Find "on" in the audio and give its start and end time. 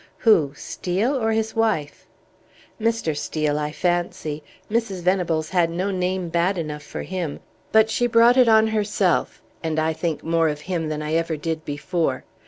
8.49-8.65